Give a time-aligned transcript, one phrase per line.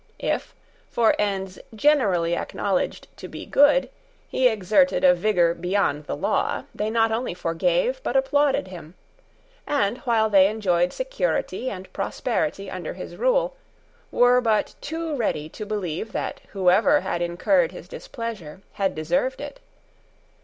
[0.17, 0.55] If,
[0.89, 3.87] for ends generally acknowledged to be good,
[4.27, 8.95] he exerted a vigour beyond the law, they not only forgave, but applauded him,
[9.67, 13.55] and while they enjoyed security and prosperity under his rule,
[14.09, 19.59] were but too ready to believe that whoever had incurred his displeasure had deserved it.